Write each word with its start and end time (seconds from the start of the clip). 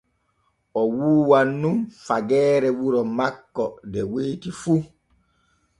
O 0.79 0.81
wuuwan 0.97 1.49
nun 1.61 1.77
fageere 2.05 2.69
wuro 2.79 3.01
makko 3.17 3.63
de 3.91 4.01
weeti 4.11 4.49
fu. 4.61 4.73